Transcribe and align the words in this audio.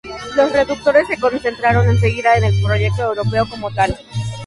Los 0.35 0.51
redactores 0.51 1.05
se 1.07 1.19
concentraron 1.19 1.87
enseguida 1.87 2.35
en 2.35 2.45
el 2.45 2.59
proyecto 2.63 3.03
europeo 3.13 3.47
como 3.47 3.69
tal. 3.71 3.99